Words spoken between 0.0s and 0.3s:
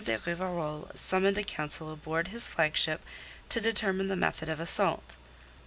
de